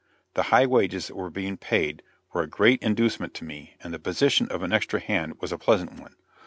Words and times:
The 0.33 0.41
high 0.49 0.65
wages 0.65 1.05
that 1.09 1.15
were 1.15 1.29
being 1.29 1.57
paid 1.57 2.01
were 2.33 2.41
a 2.41 2.47
great 2.47 2.81
inducement 2.81 3.35
to 3.35 3.43
me, 3.43 3.75
and 3.83 3.93
the 3.93 3.99
position 3.99 4.47
of 4.49 4.63
an 4.63 4.73
"extra 4.73 4.99
hand" 4.99 5.39
was 5.39 5.51
a 5.51 5.59
pleasant 5.59 5.93
one. 5.99 6.15